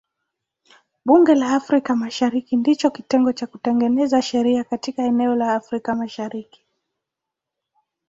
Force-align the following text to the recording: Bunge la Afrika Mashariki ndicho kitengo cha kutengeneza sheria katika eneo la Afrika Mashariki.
Bunge 1.05 1.33
la 1.35 1.47
Afrika 1.55 1.95
Mashariki 1.95 2.57
ndicho 2.57 2.91
kitengo 2.91 3.33
cha 3.33 3.47
kutengeneza 3.47 4.21
sheria 4.21 4.63
katika 4.63 5.03
eneo 5.03 5.35
la 5.35 5.53
Afrika 5.55 5.95
Mashariki. 5.95 6.65